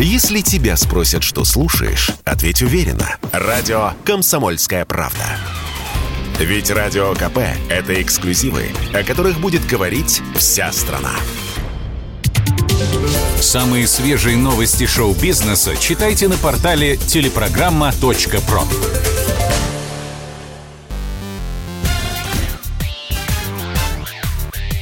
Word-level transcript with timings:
Если 0.00 0.42
тебя 0.42 0.76
спросят, 0.76 1.24
что 1.24 1.44
слушаешь, 1.44 2.12
ответь 2.24 2.62
уверенно. 2.62 3.16
Радио 3.32 3.94
«Комсомольская 4.04 4.84
правда». 4.84 5.24
Ведь 6.38 6.70
Радио 6.70 7.14
КП– 7.14 7.38
это 7.68 8.00
эксклюзивы, 8.00 8.70
о 8.94 9.02
которых 9.02 9.40
будет 9.40 9.66
говорить 9.66 10.22
вся 10.36 10.70
страна. 10.70 11.10
Самые 13.40 13.88
свежие 13.88 14.36
новости 14.36 14.86
шоу-бизнеса 14.86 15.76
читайте 15.76 16.28
на 16.28 16.36
портале 16.36 16.96
телепрограмма.про. 16.96 18.62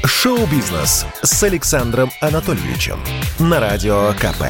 Шоу-бизнес 0.04 1.06
с 1.22 1.42
Александром 1.42 2.10
Анатольевичем 2.20 3.00
на 3.38 3.60
Радио 3.60 4.12
КП. 4.12 4.44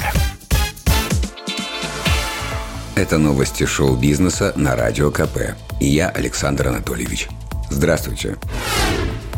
Это 2.96 3.18
новости 3.18 3.66
шоу-бизнеса 3.66 4.55
на 4.56 4.74
Радио 4.74 5.10
КП. 5.10 5.54
И 5.80 5.87
я 5.87 6.09
Александр 6.09 6.68
Анатольевич. 6.68 7.28
Здравствуйте. 7.68 8.38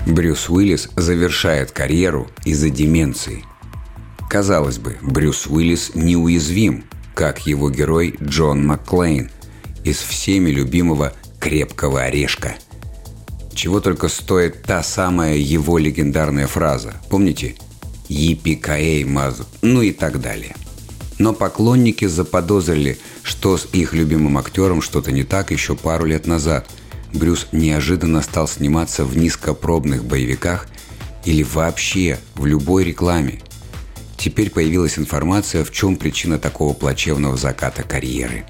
Брюс 0.07 0.49
Уиллис 0.49 0.89
завершает 0.95 1.73
карьеру 1.73 2.29
из-за 2.45 2.71
деменции. 2.71 3.45
Казалось 4.31 4.79
бы, 4.79 4.97
Брюс 5.03 5.49
Уиллис 5.49 5.97
неуязвим, 5.97 6.85
как 7.15 7.49
его 7.49 7.69
герой 7.69 8.15
Джон 8.23 8.65
Макклейн 8.65 9.29
из 9.83 9.97
всеми 9.97 10.51
любимого 10.51 11.13
«Крепкого 11.41 12.03
орешка». 12.03 12.55
Чего 13.55 13.81
только 13.81 14.07
стоит 14.07 14.63
та 14.63 14.85
самая 14.85 15.35
его 15.35 15.79
легендарная 15.79 16.47
фраза. 16.47 16.95
Помните? 17.11 17.57
«Епикаэй 18.07 19.03
мазу», 19.03 19.47
ну 19.63 19.83
и 19.83 19.91
так 19.91 20.21
далее– 20.21 20.55
но 21.19 21.33
поклонники 21.33 22.07
заподозрили, 22.07 22.99
что 23.23 23.57
с 23.57 23.69
их 23.73 23.93
любимым 23.93 24.39
актером 24.39 24.81
что-то 24.81 25.13
не 25.13 25.25
так 25.25 25.51
еще 25.51 25.75
пару 25.75 26.07
лет 26.07 26.27
назад. 26.27 26.69
Брюс 27.13 27.49
неожиданно 27.53 28.23
стал 28.23 28.47
сниматься 28.47 29.05
в 29.05 29.17
низкопробных 29.17 30.05
боевиках 30.05 30.69
или 31.25 31.43
вообще 31.43 32.19
в 32.35 32.47
любой 32.47 32.85
рекламе. 32.85 33.41
Теперь 34.17 34.51
появилась 34.51 34.99
информация, 34.99 35.65
в 35.65 35.73
чем 35.73 35.97
причина 35.97 36.39
такого 36.39 36.75
плачевного 36.75 37.37
заката 37.37 37.83
карьеры. 37.83 38.45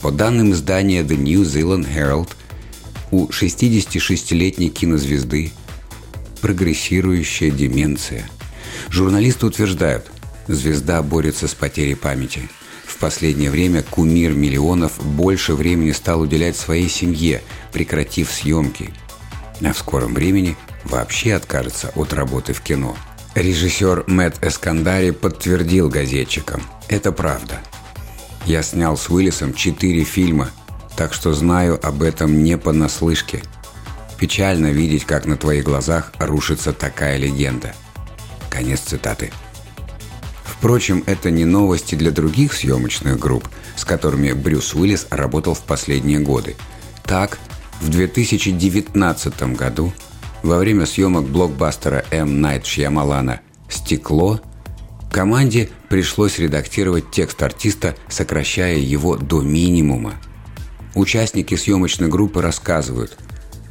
По 0.00 0.10
данным 0.10 0.52
издания 0.52 1.02
The 1.02 1.16
New 1.16 1.42
Zealand 1.42 1.86
Herald, 1.92 2.30
у 3.10 3.26
66-летней 3.28 4.70
кинозвезды 4.70 5.52
прогрессирующая 6.40 7.50
деменция. 7.50 8.28
Журналисты 8.88 9.46
утверждают– 9.46 10.10
Звезда 10.48 11.02
борется 11.02 11.46
с 11.48 11.54
потерей 11.54 11.94
памяти. 11.94 12.48
В 12.84 12.98
последнее 12.98 13.50
время 13.50 13.82
кумир 13.82 14.32
миллионов 14.32 15.02
больше 15.04 15.54
времени 15.54 15.92
стал 15.92 16.20
уделять 16.20 16.56
своей 16.56 16.88
семье, 16.88 17.42
прекратив 17.72 18.30
съемки. 18.30 18.92
А 19.64 19.72
в 19.72 19.78
скором 19.78 20.14
времени 20.14 20.56
вообще 20.84 21.34
откажется 21.34 21.92
от 21.94 22.12
работы 22.12 22.52
в 22.52 22.60
кино. 22.60 22.96
Режиссер 23.34 24.04
Мэтт 24.08 24.44
Эскандари 24.44 25.10
подтвердил 25.10 25.88
газетчикам. 25.88 26.62
Это 26.88 27.12
правда. 27.12 27.60
Я 28.44 28.62
снял 28.62 28.96
с 28.96 29.08
Уиллисом 29.08 29.54
четыре 29.54 30.04
фильма, 30.04 30.50
так 30.96 31.14
что 31.14 31.32
знаю 31.32 31.80
об 31.82 32.02
этом 32.02 32.42
не 32.42 32.58
понаслышке. 32.58 33.42
Печально 34.18 34.66
видеть, 34.66 35.04
как 35.04 35.24
на 35.24 35.36
твоих 35.36 35.64
глазах 35.64 36.12
рушится 36.18 36.72
такая 36.72 37.16
легенда. 37.16 37.74
Конец 38.50 38.80
цитаты. 38.80 39.32
Впрочем, 40.62 41.02
это 41.06 41.28
не 41.32 41.44
новости 41.44 41.96
для 41.96 42.12
других 42.12 42.52
съемочных 42.52 43.18
групп, 43.18 43.48
с 43.74 43.84
которыми 43.84 44.30
Брюс 44.30 44.74
Уиллис 44.74 45.08
работал 45.10 45.54
в 45.54 45.62
последние 45.62 46.20
годы. 46.20 46.54
Так, 47.02 47.40
в 47.80 47.88
2019 47.88 49.42
году, 49.56 49.92
во 50.44 50.58
время 50.58 50.86
съемок 50.86 51.24
блокбастера 51.24 52.04
М. 52.12 52.40
Найт 52.40 52.64
Шьямалана 52.64 53.40
«Стекло», 53.68 54.40
команде 55.10 55.68
пришлось 55.88 56.38
редактировать 56.38 57.10
текст 57.10 57.42
артиста, 57.42 57.96
сокращая 58.08 58.76
его 58.76 59.16
до 59.16 59.40
минимума. 59.42 60.14
Участники 60.94 61.56
съемочной 61.56 62.06
группы 62.06 62.40
рассказывают, 62.40 63.18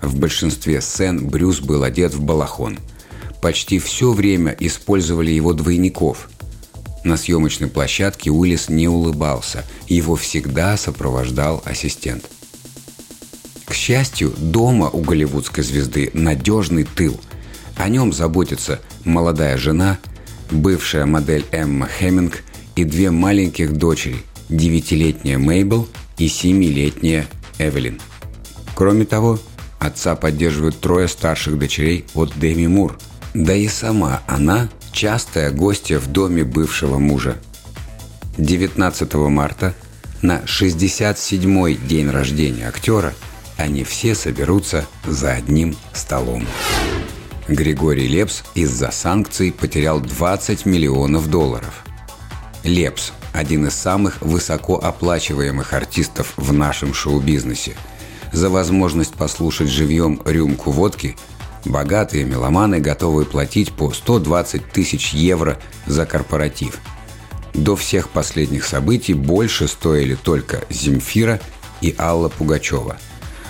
в 0.01 0.19
большинстве 0.19 0.81
сцен 0.81 1.25
Брюс 1.29 1.61
был 1.61 1.83
одет 1.83 2.13
в 2.13 2.21
балахон. 2.21 2.79
Почти 3.41 3.79
все 3.79 4.11
время 4.11 4.53
использовали 4.59 5.31
его 5.31 5.53
двойников– 5.53 6.27
на 7.03 7.17
съемочной 7.17 7.67
площадке 7.67 8.29
Уиллис 8.29 8.69
не 8.69 8.87
улыбался, 8.87 9.65
его 9.87 10.15
всегда 10.15 10.77
сопровождал 10.77 11.61
ассистент. 11.65 12.25
К 13.65 13.73
счастью, 13.73 14.33
дома 14.37 14.89
у 14.89 15.01
голливудской 15.01 15.63
звезды 15.63 16.11
надежный 16.13 16.83
тыл. 16.83 17.19
О 17.77 17.87
нем 17.87 18.11
заботится 18.11 18.81
молодая 19.05 19.57
жена, 19.57 19.97
бывшая 20.51 21.05
модель 21.05 21.45
Эмма 21.51 21.87
Хеминг 21.87 22.43
и 22.75 22.83
две 22.83 23.11
маленьких 23.11 23.73
дочери, 23.73 24.17
девятилетняя 24.49 25.37
Мейбл 25.37 25.87
и 26.17 26.27
семилетняя 26.27 27.27
Эвелин. 27.57 27.99
Кроме 28.75 29.05
того, 29.05 29.39
отца 29.79 30.15
поддерживают 30.15 30.79
трое 30.79 31.07
старших 31.07 31.57
дочерей 31.57 32.05
от 32.13 32.37
Дэми 32.37 32.67
Мур. 32.67 32.97
Да 33.33 33.53
и 33.53 33.67
сама 33.67 34.21
она 34.27 34.69
частая 34.91 35.51
гостья 35.51 35.99
в 35.99 36.07
доме 36.07 36.43
бывшего 36.43 36.97
мужа. 36.97 37.37
19 38.37 39.13
марта, 39.13 39.73
на 40.21 40.39
67-й 40.41 41.75
день 41.75 42.09
рождения 42.09 42.67
актера, 42.67 43.13
они 43.57 43.83
все 43.83 44.15
соберутся 44.15 44.85
за 45.05 45.33
одним 45.33 45.75
столом. 45.93 46.47
Григорий 47.47 48.07
Лепс 48.07 48.43
из-за 48.55 48.91
санкций 48.91 49.51
потерял 49.51 49.99
20 49.99 50.65
миллионов 50.65 51.29
долларов. 51.29 51.83
Лепс– 52.63 53.11
один 53.33 53.67
из 53.67 53.73
самых 53.73 54.21
высокооплачиваемых 54.21 55.73
артистов 55.73 56.33
в 56.37 56.53
нашем 56.53 56.93
шоу-бизнесе. 56.93 57.75
За 58.31 58.49
возможность 58.49 59.13
послушать 59.13 59.69
живьем 59.69 60.21
рюмку 60.25 60.71
водки– 60.71 61.15
Богатые 61.65 62.25
меломаны 62.25 62.79
готовы 62.79 63.25
платить 63.25 63.71
по 63.71 63.91
120 63.91 64.71
тысяч 64.71 65.13
евро 65.13 65.59
за 65.85 66.05
корпоратив. 66.05 66.79
До 67.53 67.75
всех 67.75 68.09
последних 68.09 68.65
событий 68.65 69.13
больше 69.13 69.67
стоили 69.67 70.15
только 70.15 70.63
Земфира 70.69 71.39
и 71.81 71.93
Алла 71.97 72.29
Пугачева. 72.29 72.97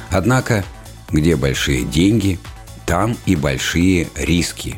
Однако, 0.10 0.66
где 1.10 1.36
большие 1.36 1.84
деньги, 1.84 2.40
там 2.86 3.16
и 3.26 3.36
большие 3.36 4.10
риски. 4.16 4.76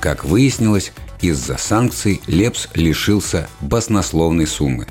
Как 0.00 0.24
выяснилось, 0.24 0.92
из-за 1.20 1.56
санкций 1.56 2.20
Лепс 2.26 2.68
лишился 2.74 3.48
баснословной 3.60 4.46
суммы. 4.46 4.86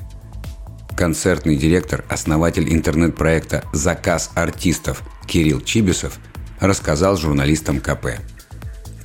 Концертный 0.96 1.56
директор, 1.56 2.04
основатель 2.08 2.72
интернет-проекта 2.72 3.64
«Заказ 3.72 4.30
артистов» 4.34 5.02
Кирилл 5.26 5.60
Чибисов– 5.60 6.18
рассказал 6.66 7.16
журналистам 7.16 7.80
КП. 7.80 8.18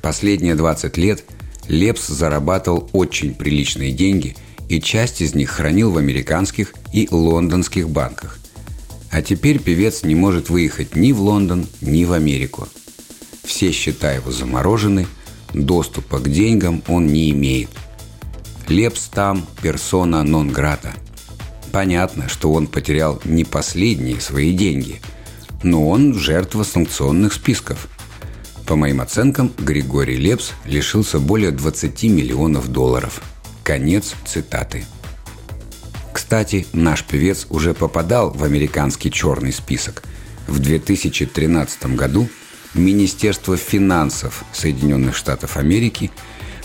Последние 0.02 0.54
20 0.54 0.96
лет 0.96 1.24
Лепс 1.68 2.08
зарабатывал 2.08 2.88
очень 2.92 3.34
приличные 3.34 3.92
деньги 3.92 4.36
и 4.68 4.80
часть 4.80 5.20
из 5.20 5.34
них 5.34 5.50
хранил 5.50 5.90
в 5.90 5.98
американских 5.98 6.74
и 6.92 7.08
лондонских 7.10 7.88
банках. 7.88 8.38
А 9.10 9.22
теперь 9.22 9.58
певец 9.58 10.04
не 10.04 10.14
может 10.14 10.48
выехать 10.48 10.94
ни 10.94 11.12
в 11.12 11.20
Лондон, 11.20 11.66
ни 11.80 12.04
в 12.04 12.12
Америку. 12.12 12.68
Все 13.44 13.72
счета 13.72 14.12
его 14.12 14.30
заморожены, 14.30 15.06
доступа 15.52 16.20
к 16.20 16.30
деньгам 16.30 16.82
он 16.86 17.08
не 17.08 17.30
имеет. 17.30 17.70
Лепс 18.68 19.08
там 19.08 19.46
персона 19.60 20.22
нон-грата. 20.22 20.92
Понятно, 21.72 22.28
что 22.28 22.52
он 22.52 22.68
потерял 22.68 23.20
не 23.24 23.44
последние 23.44 24.20
свои 24.20 24.52
деньги– 24.52 25.00
но 25.62 25.88
он 25.88 26.14
жертва 26.14 26.62
санкционных 26.62 27.32
списков. 27.32 27.88
По 28.66 28.76
моим 28.76 29.00
оценкам, 29.00 29.52
Григорий 29.58 30.16
Лепс 30.16 30.52
лишился 30.64 31.18
более 31.18 31.50
20 31.50 32.02
миллионов 32.04 32.68
долларов. 32.68 33.20
Конец 33.64 34.14
цитаты. 34.24 34.84
Кстати, 36.12 36.66
наш 36.72 37.04
певец 37.04 37.46
уже 37.50 37.74
попадал 37.74 38.30
в 38.30 38.44
американский 38.44 39.10
черный 39.10 39.52
список. 39.52 40.02
В 40.46 40.58
2013 40.58 41.96
году 41.96 42.28
Министерство 42.74 43.56
финансов 43.56 44.44
Соединенных 44.52 45.16
Штатов 45.16 45.56
Америки 45.56 46.10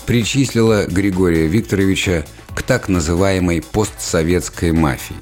причислило 0.06 0.86
Григория 0.86 1.48
Викторовича 1.48 2.24
к 2.54 2.62
так 2.62 2.88
называемой 2.88 3.60
постсоветской 3.60 4.72
мафии. 4.72 5.16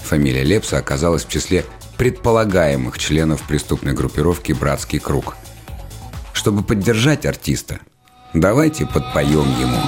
Фамилия 0.00 0.42
Лепса 0.42 0.78
оказалась 0.78 1.24
в 1.24 1.28
числе 1.28 1.64
предполагаемых 1.98 2.98
членов 2.98 3.42
преступной 3.42 3.92
группировки 3.92 4.52
«Братский 4.52 4.98
круг». 4.98 5.36
Чтобы 6.32 6.62
поддержать 6.62 7.26
артиста, 7.26 7.80
давайте 8.34 8.86
подпоем 8.86 9.48
ему. 9.58 9.78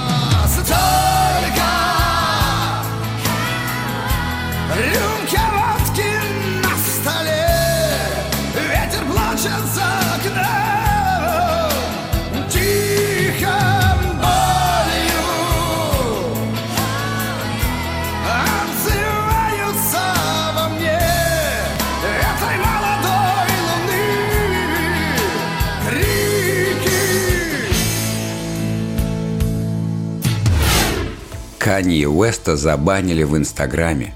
Канье 31.69 32.09
Уэста 32.09 32.57
забанили 32.57 33.21
в 33.21 33.37
Инстаграме. 33.37 34.15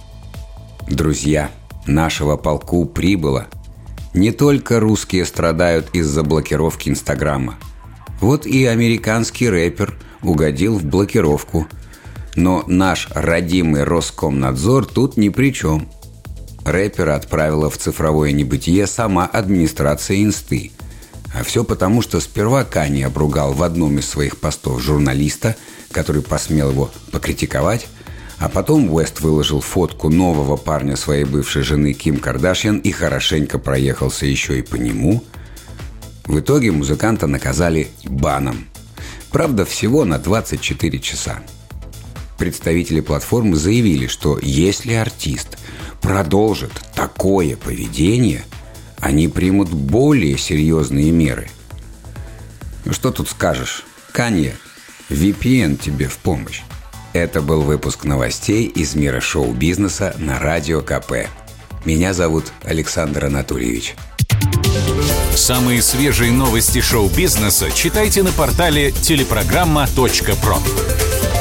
Друзья, 0.90 1.52
нашего 1.86 2.36
полку 2.36 2.84
прибыло. 2.86 3.46
Не 4.16 4.32
только 4.32 4.80
русские 4.80 5.24
страдают 5.24 5.92
из-за 5.94 6.24
блокировки 6.24 6.90
Инстаграма. 6.90 7.60
Вот 8.20 8.48
и 8.48 8.66
американский 8.66 9.50
рэпер 9.50 9.94
угодил 10.24 10.80
в 10.80 10.84
блокировку. 10.84 11.68
Но 12.36 12.64
наш 12.66 13.08
родимый 13.12 13.84
Роскомнадзор 13.84 14.88
тут 14.88 15.16
ни 15.16 15.30
при 15.30 15.54
чем. 15.54 15.88
Рэпера 16.66 17.14
отправила 17.14 17.70
в 17.70 17.78
цифровое 17.78 18.32
небытие 18.32 18.88
сама 18.88 19.28
администрация 19.28 20.24
Инсты. 20.24 20.72
А 21.36 21.44
все 21.44 21.64
потому, 21.64 22.02
что 22.02 22.20
сперва 22.20 22.64
Кани 22.64 23.04
обругал 23.04 23.54
в 23.54 23.62
одном 23.62 24.00
из 24.00 24.10
своих 24.10 24.38
постов 24.38 24.82
журналиста– 24.82 25.56
который 25.94 26.22
посмел 26.22 26.72
его 26.72 26.92
покритиковать, 27.12 27.88
а 28.40 28.50
потом 28.50 28.94
Уэст 28.94 29.22
выложил 29.22 29.62
фотку 29.62 30.10
нового 30.10 30.58
парня 30.58 30.98
своей 30.98 31.24
бывшей 31.24 31.62
жены 31.62 31.94
Ким 31.94 32.18
Кардашьян 32.18 32.80
и 32.80 32.92
хорошенько 32.92 33.58
проехался 33.58 34.26
еще 34.26 34.60
и 34.60 34.62
по 34.62 34.76
нему. 34.76 35.24
В 36.26 36.40
итоге 36.40 36.72
музыканта 36.72 37.28
наказали 37.28 37.88
баном. 38.04 38.68
Правда, 39.32 39.64
всего 39.64 40.04
на 40.04 40.20
24 40.20 41.00
часа. 41.00 41.42
Представители 42.38 43.00
платформы 43.00 43.56
заявили, 43.56 44.08
что 44.08 44.38
если 44.42 44.94
артист 44.94 45.58
продолжит 46.02 46.74
такое 46.96 47.56
поведение, 47.56 48.44
они 49.00 49.28
примут 49.30 49.70
более 49.70 50.38
серьезные 50.38 51.12
меры. 51.12 51.48
Что 52.90 53.12
тут 53.12 53.30
скажешь? 53.30 53.86
Канье 54.12 54.56
VPN 55.10 55.78
тебе 55.78 56.08
в 56.08 56.18
помощь. 56.18 56.62
Это 57.14 57.42
был 57.42 57.62
выпуск 57.62 58.06
новостей 58.06 58.66
из 58.66 58.96
мира 58.96 59.20
шоу-бизнеса 59.20 60.16
на 60.18 60.40
Радио 60.40 60.82
КП. 60.82 61.28
Меня 61.86 62.14
зовут 62.14 62.52
Александр 62.64 63.26
Анатольевич. 63.26 63.96
Самые 65.36 65.82
свежие 65.82 66.32
новости 66.32 66.82
шоу-бизнеса 66.82 67.70
читайте 67.72 68.24
на 68.24 68.32
портале 68.32 68.92
телепрограмма.про. 68.92 71.33